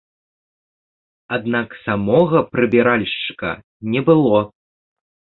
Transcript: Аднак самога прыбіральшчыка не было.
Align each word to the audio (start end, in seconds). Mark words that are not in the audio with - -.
Аднак 1.37 1.77
самога 1.85 2.39
прыбіральшчыка 2.57 3.55
не 3.95 4.07
было. 4.13 4.47